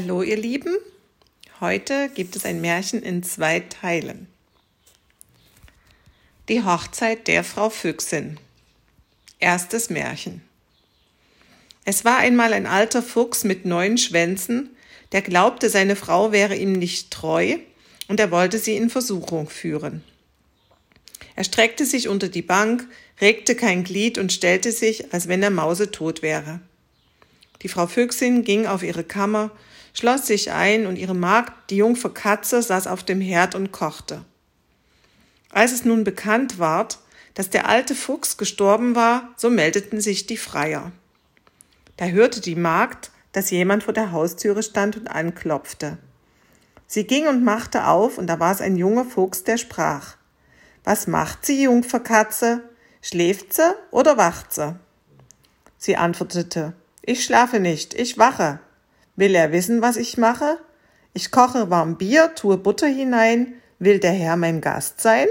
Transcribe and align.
Hallo 0.00 0.22
ihr 0.22 0.36
Lieben, 0.36 0.76
heute 1.58 2.08
gibt 2.14 2.36
es 2.36 2.44
ein 2.44 2.60
Märchen 2.60 3.02
in 3.02 3.24
zwei 3.24 3.58
Teilen. 3.58 4.28
Die 6.48 6.62
Hochzeit 6.62 7.26
der 7.26 7.42
Frau 7.42 7.68
Füchsin. 7.68 8.38
Erstes 9.40 9.90
Märchen. 9.90 10.40
Es 11.84 12.04
war 12.04 12.18
einmal 12.18 12.52
ein 12.52 12.68
alter 12.68 13.02
Fuchs 13.02 13.42
mit 13.42 13.64
neun 13.64 13.98
Schwänzen, 13.98 14.70
der 15.10 15.20
glaubte, 15.20 15.68
seine 15.68 15.96
Frau 15.96 16.30
wäre 16.30 16.54
ihm 16.54 16.74
nicht 16.74 17.10
treu 17.10 17.56
und 18.06 18.20
er 18.20 18.30
wollte 18.30 18.60
sie 18.60 18.76
in 18.76 18.90
Versuchung 18.90 19.48
führen. 19.48 20.04
Er 21.34 21.42
streckte 21.42 21.84
sich 21.84 22.06
unter 22.06 22.28
die 22.28 22.42
Bank, 22.42 22.86
regte 23.20 23.56
kein 23.56 23.82
Glied 23.82 24.16
und 24.16 24.32
stellte 24.32 24.70
sich, 24.70 25.12
als 25.12 25.26
wenn 25.26 25.42
er 25.42 25.50
mausetot 25.50 26.22
wäre. 26.22 26.60
Die 27.62 27.68
Frau 27.68 27.88
Füchsin 27.88 28.44
ging 28.44 28.66
auf 28.66 28.84
ihre 28.84 29.02
Kammer, 29.02 29.50
schloss 29.92 30.26
sich 30.26 30.52
ein 30.52 30.86
und 30.86 30.96
ihre 30.96 31.14
Magd, 31.14 31.70
die 31.70 31.76
Jungfer 31.76 32.10
Katze, 32.10 32.62
saß 32.62 32.86
auf 32.86 33.02
dem 33.02 33.20
Herd 33.20 33.54
und 33.54 33.72
kochte. 33.72 34.24
Als 35.50 35.72
es 35.72 35.84
nun 35.84 36.04
bekannt 36.04 36.58
ward, 36.58 36.98
dass 37.34 37.50
der 37.50 37.68
alte 37.68 37.94
Fuchs 37.94 38.36
gestorben 38.36 38.94
war, 38.94 39.32
so 39.36 39.50
meldeten 39.50 40.00
sich 40.00 40.26
die 40.26 40.36
Freier. 40.36 40.92
Da 41.96 42.06
hörte 42.06 42.40
die 42.40 42.56
Magd, 42.56 43.10
dass 43.32 43.50
jemand 43.50 43.84
vor 43.84 43.94
der 43.94 44.12
Haustüre 44.12 44.62
stand 44.62 44.96
und 44.96 45.08
anklopfte. 45.08 45.98
Sie 46.86 47.04
ging 47.04 47.28
und 47.28 47.44
machte 47.44 47.86
auf, 47.86 48.18
und 48.18 48.26
da 48.26 48.40
war 48.40 48.52
es 48.52 48.60
ein 48.60 48.76
junger 48.76 49.04
Fuchs, 49.04 49.44
der 49.44 49.58
sprach. 49.58 50.16
Was 50.84 51.06
macht 51.06 51.44
sie, 51.44 51.62
Jungfer 51.62 52.00
Katze? 52.00 52.62
Schläft 53.02 53.52
sie 53.52 53.74
oder 53.90 54.16
wacht 54.16 54.52
sie? 54.52 54.74
Sie 55.76 55.96
antwortete, 55.96 56.72
ich 57.02 57.24
schlafe 57.24 57.60
nicht, 57.60 57.94
ich 57.94 58.18
wache. 58.18 58.58
Will 59.18 59.34
er 59.34 59.50
wissen, 59.50 59.82
was 59.82 59.96
ich 59.96 60.16
mache? 60.16 60.58
Ich 61.12 61.32
koche 61.32 61.70
warm 61.70 61.98
Bier, 61.98 62.36
tue 62.36 62.56
Butter 62.56 62.86
hinein. 62.86 63.54
Will 63.80 63.98
der 63.98 64.12
Herr 64.12 64.36
mein 64.36 64.60
Gast 64.60 65.00
sein? 65.00 65.26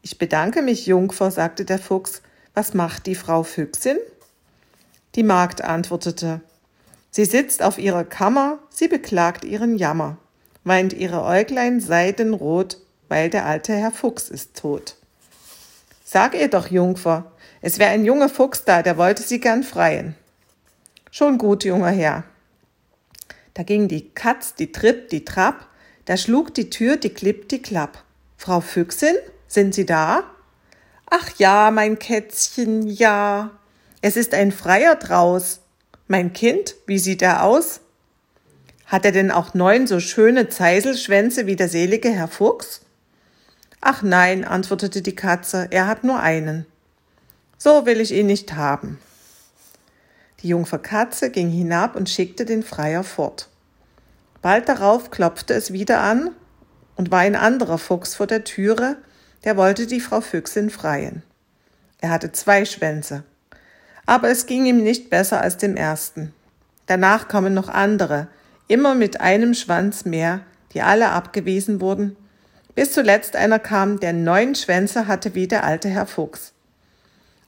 Ich 0.00 0.16
bedanke 0.16 0.62
mich, 0.62 0.86
Jungfer, 0.86 1.30
sagte 1.30 1.66
der 1.66 1.78
Fuchs. 1.78 2.22
Was 2.54 2.72
macht 2.72 3.04
die 3.04 3.16
Frau 3.16 3.42
Füchsin? 3.42 3.98
Die 5.14 5.24
Magd 5.24 5.60
antwortete. 5.62 6.40
Sie 7.10 7.26
sitzt 7.26 7.62
auf 7.62 7.76
ihrer 7.76 8.04
Kammer, 8.04 8.60
sie 8.70 8.88
beklagt 8.88 9.44
ihren 9.44 9.76
Jammer, 9.76 10.16
weint 10.64 10.94
ihre 10.94 11.24
Äuglein 11.24 11.80
seidenrot, 11.80 12.78
weil 13.08 13.28
der 13.28 13.44
alte 13.44 13.74
Herr 13.74 13.90
Fuchs 13.92 14.30
ist 14.30 14.56
tot. 14.56 14.96
Sag 16.02 16.34
ihr 16.34 16.48
doch, 16.48 16.68
Jungfer, 16.68 17.30
es 17.60 17.78
wäre 17.78 17.90
ein 17.90 18.06
junger 18.06 18.30
Fuchs 18.30 18.64
da, 18.64 18.82
der 18.82 18.96
wollte 18.96 19.22
sie 19.22 19.38
gern 19.38 19.64
freien. 19.64 20.14
Schon 21.10 21.36
gut, 21.36 21.64
junger 21.64 21.90
Herr, 21.90 22.24
da 23.58 23.64
ging 23.64 23.88
die 23.88 24.10
Katz, 24.10 24.54
die 24.54 24.70
Tripp, 24.70 25.08
die 25.08 25.24
Trapp, 25.24 25.66
da 26.04 26.16
schlug 26.16 26.54
die 26.54 26.70
Tür, 26.70 26.96
die 26.96 27.08
Klipp, 27.08 27.48
die 27.48 27.60
Klapp. 27.60 28.04
Frau 28.36 28.60
Füchsin, 28.60 29.16
sind 29.48 29.74
Sie 29.74 29.84
da? 29.84 30.22
Ach 31.10 31.28
ja, 31.38 31.72
mein 31.72 31.98
Kätzchen, 31.98 32.86
ja. 32.86 33.50
Es 34.00 34.16
ist 34.16 34.32
ein 34.32 34.52
Freier 34.52 34.94
draus. 34.94 35.58
Mein 36.06 36.32
Kind, 36.32 36.76
wie 36.86 37.00
sieht 37.00 37.20
er 37.20 37.42
aus? 37.42 37.80
Hat 38.86 39.04
er 39.04 39.10
denn 39.10 39.32
auch 39.32 39.54
neun 39.54 39.88
so 39.88 39.98
schöne 39.98 40.48
Zeiselschwänze 40.48 41.48
wie 41.48 41.56
der 41.56 41.68
selige 41.68 42.10
Herr 42.10 42.28
Fuchs? 42.28 42.82
Ach 43.80 44.02
nein, 44.02 44.44
antwortete 44.44 45.02
die 45.02 45.16
Katze, 45.16 45.66
er 45.72 45.88
hat 45.88 46.04
nur 46.04 46.20
einen. 46.20 46.64
So 47.58 47.86
will 47.86 48.00
ich 48.00 48.12
ihn 48.12 48.26
nicht 48.26 48.54
haben. 48.54 49.00
Die 50.40 50.48
Jungfer 50.48 50.78
Katze 50.78 51.30
ging 51.30 51.50
hinab 51.50 51.96
und 51.96 52.08
schickte 52.08 52.44
den 52.44 52.62
Freier 52.62 53.02
fort. 53.02 53.48
Bald 54.40 54.68
darauf 54.68 55.10
klopfte 55.10 55.54
es 55.54 55.72
wieder 55.72 56.00
an 56.00 56.30
und 56.96 57.10
war 57.10 57.20
ein 57.20 57.34
anderer 57.36 57.78
Fuchs 57.78 58.14
vor 58.14 58.26
der 58.26 58.44
Türe, 58.44 58.96
der 59.44 59.56
wollte 59.56 59.86
die 59.86 60.00
Frau 60.00 60.20
Füchsin 60.20 60.70
freien. 60.70 61.22
Er 62.00 62.10
hatte 62.10 62.30
zwei 62.32 62.64
Schwänze. 62.64 63.24
Aber 64.06 64.30
es 64.30 64.46
ging 64.46 64.66
ihm 64.66 64.82
nicht 64.82 65.10
besser 65.10 65.40
als 65.40 65.56
dem 65.56 65.76
ersten. 65.76 66.32
Danach 66.86 67.28
kamen 67.28 67.52
noch 67.52 67.68
andere, 67.68 68.28
immer 68.68 68.94
mit 68.94 69.20
einem 69.20 69.54
Schwanz 69.54 70.04
mehr, 70.04 70.40
die 70.72 70.82
alle 70.82 71.10
abgewiesen 71.10 71.80
wurden, 71.80 72.16
bis 72.74 72.92
zuletzt 72.92 73.34
einer 73.34 73.58
kam, 73.58 73.98
der 73.98 74.12
neun 74.12 74.54
Schwänze 74.54 75.08
hatte 75.08 75.34
wie 75.34 75.48
der 75.48 75.64
alte 75.64 75.88
Herr 75.88 76.06
Fuchs. 76.06 76.52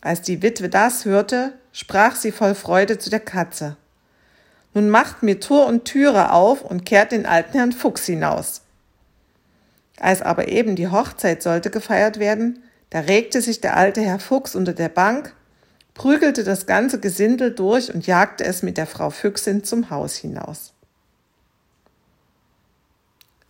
Als 0.00 0.22
die 0.22 0.42
Witwe 0.42 0.68
das 0.68 1.04
hörte, 1.04 1.54
sprach 1.72 2.16
sie 2.16 2.32
voll 2.32 2.54
Freude 2.54 2.98
zu 2.98 3.10
der 3.10 3.20
Katze. 3.20 3.76
Nun 4.74 4.90
macht 4.90 5.22
mir 5.22 5.40
Tor 5.40 5.66
und 5.66 5.84
Türe 5.84 6.32
auf 6.32 6.62
und 6.62 6.84
kehrt 6.84 7.12
den 7.12 7.26
alten 7.26 7.52
Herrn 7.52 7.72
Fuchs 7.72 8.06
hinaus. 8.06 8.62
Als 9.98 10.22
aber 10.22 10.48
eben 10.48 10.76
die 10.76 10.88
Hochzeit 10.88 11.42
sollte 11.42 11.70
gefeiert 11.70 12.18
werden, 12.18 12.62
da 12.90 13.00
regte 13.00 13.40
sich 13.42 13.60
der 13.60 13.76
alte 13.76 14.00
Herr 14.00 14.20
Fuchs 14.20 14.54
unter 14.54 14.72
der 14.72 14.88
Bank, 14.88 15.34
prügelte 15.94 16.44
das 16.44 16.66
ganze 16.66 17.00
Gesindel 17.00 17.52
durch 17.52 17.92
und 17.92 18.06
jagte 18.06 18.44
es 18.44 18.62
mit 18.62 18.78
der 18.78 18.86
Frau 18.86 19.10
Füchsin 19.10 19.64
zum 19.64 19.90
Haus 19.90 20.14
hinaus. 20.14 20.72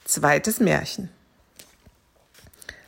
Zweites 0.05 0.59
Märchen. 0.59 1.11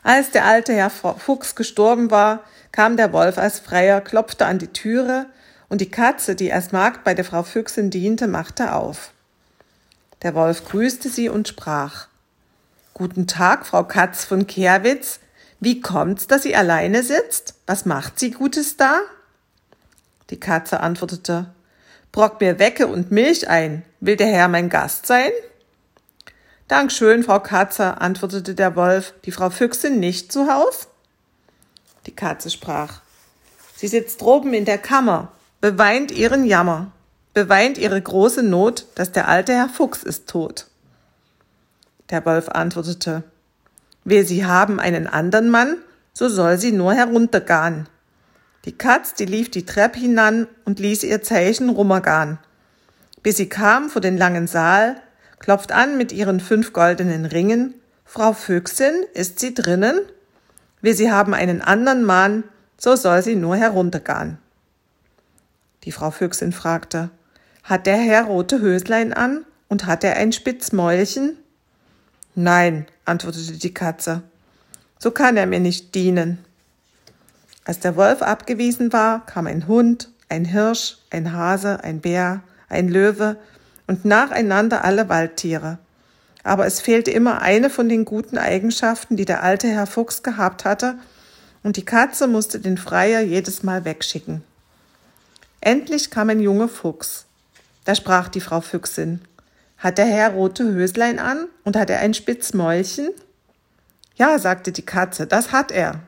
Als 0.03 0.31
der 0.31 0.45
alte 0.45 0.73
Herr 0.73 0.91
Fuchs 0.91 1.55
gestorben 1.55 2.11
war, 2.11 2.41
kam 2.73 2.97
der 2.97 3.13
Wolf 3.13 3.39
als 3.39 3.61
Freier, 3.61 4.01
klopfte 4.01 4.47
an 4.47 4.59
die 4.59 4.69
Türe, 4.69 5.27
und 5.69 5.81
die 5.81 5.91
Katze, 5.91 6.35
die 6.35 6.53
als 6.53 6.73
Magd 6.73 7.05
bei 7.05 7.15
der 7.15 7.25
Frau 7.25 7.43
Füchsin 7.45 7.91
diente, 7.91 8.27
machte 8.27 8.75
auf. 8.75 9.13
Der 10.23 10.35
Wolf 10.35 10.65
grüßte 10.65 11.09
sie 11.09 11.29
und 11.29 11.49
sprach 11.49 12.09
Guten 12.93 13.27
Tag, 13.27 13.67
Frau 13.67 13.85
Katz 13.85 14.25
von 14.25 14.47
Kehrwitz. 14.47 15.21
Wie 15.61 15.81
kommt's, 15.81 16.27
dass 16.27 16.43
sie 16.43 16.57
alleine 16.57 17.03
sitzt? 17.03 17.55
Was 17.67 17.87
macht 17.87 18.19
sie 18.19 18.33
Gutes 18.33 18.77
da? 18.77 19.01
Die 20.31 20.41
Katze 20.41 20.81
antwortete 20.81 21.47
Brock 22.13 22.41
mir 22.41 22.59
Wecke 22.59 22.89
und 22.89 23.11
Milch 23.11 23.49
ein. 23.49 23.85
Will 24.01 24.17
der 24.17 24.27
Herr 24.27 24.49
mein 24.49 24.69
Gast 24.69 25.07
sein? 25.07 25.31
Dankeschön, 26.71 27.25
Frau 27.25 27.41
Katze, 27.41 28.01
antwortete 28.01 28.55
der 28.55 28.77
Wolf. 28.77 29.13
Die 29.25 29.33
Frau 29.33 29.51
Füchsin 29.51 29.99
nicht 29.99 30.31
zu 30.31 30.47
Haus? 30.47 30.87
Die 32.07 32.15
Katze 32.15 32.49
sprach. 32.49 33.01
Sie 33.75 33.89
sitzt 33.89 34.21
droben 34.21 34.55
in 34.55 34.67
der 34.67 34.79
Kammer, 34.79 35.33
beweint 35.61 36.13
ihren 36.13 36.45
Jammer, 36.45 36.93
beweint 37.35 37.77
ihre 37.77 38.01
große 38.01 38.45
Not, 38.45 38.87
dass 38.95 39.11
der 39.11 39.27
alte 39.27 39.53
Herr 39.53 39.69
Fuchs 39.69 40.05
ist 40.05 40.29
tot. 40.29 40.69
Der 42.11 42.25
Wolf 42.25 42.49
antwortete, 42.49 43.25
Will 44.05 44.25
sie 44.25 44.47
haben 44.47 44.79
einen 44.79 45.09
anderen 45.09 45.51
Mann, 45.51 45.77
so 46.13 46.29
soll 46.29 46.57
sie 46.57 46.71
nur 46.71 46.95
heruntergahn. 46.95 47.89
Die 48.65 48.79
Katz, 48.79 49.15
die 49.15 49.27
lief 49.27 49.51
die 49.51 49.67
Treppe 49.67 49.99
hinan 49.99 50.47
und 50.65 50.79
ließ 50.79 51.03
ihr 51.03 51.21
Zeichen 51.21 51.69
rummergahn. 51.69 52.39
Bis 53.25 53.39
sie 53.39 53.49
kam 53.49 53.91
vor 53.91 54.01
den 54.01 54.17
langen 54.17 54.47
Saal, 54.47 55.03
klopft 55.41 55.73
an 55.73 55.99
mit 55.99 56.13
ihren 56.13 56.39
fünf 56.39 56.73
goldenen 56.73 57.25
Ringen. 57.25 57.75
Frau 58.05 58.33
Füchsin, 58.33 58.95
ist 59.15 59.41
sie 59.41 59.53
drinnen? 59.53 60.01
Will 60.81 60.95
sie 60.95 61.11
haben 61.11 61.35
einen 61.35 61.61
anderen 61.63 62.05
Mann, 62.05 62.45
so 62.79 62.95
soll 62.95 63.23
sie 63.23 63.35
nur 63.35 63.57
heruntergahn. 63.57 64.39
Die 65.85 65.93
Frau 65.93 66.11
Füchsin 66.11 66.53
fragte, 66.53 67.11
hat 67.65 67.87
der 67.87 67.97
Herr 67.97 68.25
rote 68.25 68.61
Höslein 68.61 69.13
an 69.13 69.45
und 69.69 69.87
hat 69.87 70.05
er 70.05 70.17
ein 70.17 70.33
Spitzmäulchen? 70.33 71.37
Nein, 72.35 72.87
antwortete 73.05 73.53
die 73.53 73.75
Katze, 73.75 74.23
so 74.99 75.11
kann 75.11 75.37
er 75.37 75.47
mir 75.47 75.61
nicht 75.61 75.95
dienen. 75.95 76.39
Als 77.65 77.81
der 77.81 77.97
Wolf 77.97 78.23
abgewiesen 78.23 78.93
war, 78.93 79.25
kam 79.27 79.47
ein 79.47 79.67
Hund, 79.67 80.11
ein 80.29 80.45
Hirsch, 80.45 80.99
ein 81.11 81.33
Hase, 81.33 81.83
ein 81.83 82.01
Bär, 82.01 82.43
ein 82.69 82.89
Löwe 82.89 83.37
und 83.91 84.05
nacheinander 84.05 84.85
alle 84.85 85.09
Waldtiere. 85.09 85.79
Aber 86.45 86.65
es 86.65 86.81
fehlte 86.81 87.11
immer 87.11 87.43
eine 87.43 87.71
von 87.71 87.89
den 87.89 88.05
guten 88.05 88.39
Eigenschaften, 88.39 89.17
die 89.17 89.25
der 89.25 89.43
alte 89.43 89.67
Herr 89.67 89.89
Fuchs 89.89 90.23
gehabt 90.23 90.65
hatte, 90.65 90.95
und 91.65 91.77
die 91.77 91.85
Katze 91.85 92.29
musste 92.29 92.61
den 92.61 92.79
Freier 92.79 93.21
jedes 93.21 93.65
Mal 93.65 93.85
wegschicken. 93.85 94.45
Endlich 95.61 96.13
kam 96.13 96.31
ein 96.31 96.39
junger 96.39 96.69
Fuchs. 96.69 97.27
Da 97.85 97.97
sprach 97.97 98.29
die 98.29 98.41
Frau 98.41 98.61
Füchsin. 98.61 99.23
Hat 99.77 99.99
der 99.99 100.07
Herr 100.07 100.35
rote 100.35 100.63
Höslein 100.63 101.19
an 101.19 101.49
und 101.65 101.75
hat 101.75 101.91
er 101.91 101.99
ein 101.99 102.15
Spitzmäulchen? 102.15 103.09
Ja, 104.15 104.39
sagte 104.39 104.71
die 104.71 104.87
Katze, 104.87 105.27
das 105.27 105.51
hat 105.51 105.73
er. 105.73 105.99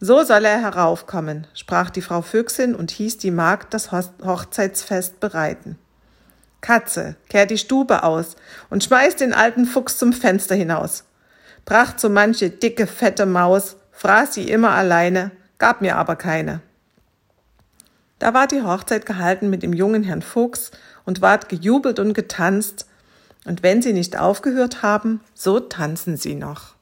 So 0.00 0.24
soll 0.24 0.46
er 0.46 0.62
heraufkommen, 0.62 1.46
sprach 1.52 1.90
die 1.90 2.00
Frau 2.00 2.22
Füchsin 2.22 2.74
und 2.74 2.90
hieß 2.90 3.18
die 3.18 3.30
Magd 3.30 3.74
das 3.74 3.92
Hochzeitsfest 3.92 5.20
bereiten. 5.20 5.76
Katze, 6.62 7.16
kehr 7.28 7.44
die 7.44 7.58
Stube 7.58 8.02
aus 8.04 8.36
und 8.70 8.82
schmeiß 8.82 9.16
den 9.16 9.34
alten 9.34 9.66
Fuchs 9.66 9.98
zum 9.98 10.14
Fenster 10.14 10.54
hinaus. 10.54 11.04
Bracht 11.66 12.00
so 12.00 12.08
manche 12.08 12.48
dicke, 12.48 12.86
fette 12.86 13.26
Maus, 13.26 13.76
fraß 13.90 14.32
sie 14.32 14.48
immer 14.48 14.70
alleine, 14.70 15.32
gab 15.58 15.82
mir 15.82 15.96
aber 15.96 16.16
keine. 16.16 16.62
Da 18.18 18.32
ward 18.32 18.52
die 18.52 18.62
Hochzeit 18.62 19.04
gehalten 19.04 19.50
mit 19.50 19.62
dem 19.62 19.72
jungen 19.72 20.04
Herrn 20.04 20.22
Fuchs 20.22 20.70
und 21.04 21.20
ward 21.20 21.48
gejubelt 21.48 21.98
und 21.98 22.14
getanzt, 22.14 22.86
und 23.44 23.64
wenn 23.64 23.82
sie 23.82 23.92
nicht 23.92 24.16
aufgehört 24.16 24.82
haben, 24.82 25.20
so 25.34 25.58
tanzen 25.58 26.16
sie 26.16 26.36
noch. 26.36 26.76